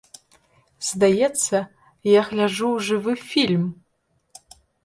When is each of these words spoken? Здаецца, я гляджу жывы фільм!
Здаецца, 0.87 1.57
я 2.17 2.25
гляджу 2.31 2.71
жывы 2.89 3.13
фільм! 3.29 3.63